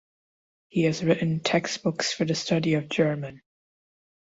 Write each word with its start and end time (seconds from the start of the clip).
He 0.69 0.85
has 0.85 1.03
written 1.03 1.41
textbooks 1.41 2.11
for 2.11 2.25
the 2.25 2.33
study 2.33 2.73
of 2.73 2.89
German. 2.89 3.43